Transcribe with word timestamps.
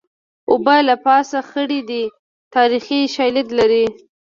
اوبه 0.51 0.75
له 0.87 0.95
پاسه 1.05 1.39
خړې 1.49 1.81
دي 1.89 2.03
تاریخي 2.55 2.99
شالید 3.15 3.49
لري 3.59 3.85